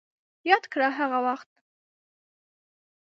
ياده 0.49 0.67
کړه 0.73 0.87
هغه 0.97 1.19
وخت 1.27 1.51